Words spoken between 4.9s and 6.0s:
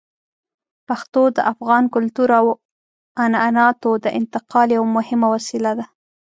مهمه وسیله ده.